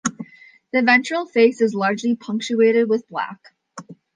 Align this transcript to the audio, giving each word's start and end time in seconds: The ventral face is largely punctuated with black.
The 0.73 0.81
ventral 0.81 1.27
face 1.27 1.61
is 1.61 1.75
largely 1.75 2.15
punctuated 2.15 2.89
with 2.89 3.07
black. 3.07 3.53